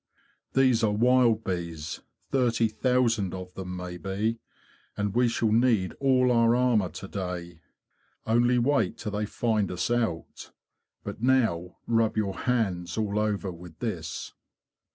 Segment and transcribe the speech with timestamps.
[0.55, 1.99] ''These are wild bees,
[2.31, 4.39] thirty 78 THE BEE MASTER OF WARRILOW thousand of them, maybe;
[4.97, 7.61] and we shall need all our armour to day.
[8.25, 10.51] Only wait till they find us out!
[11.03, 14.33] But now rub your hands all over with this."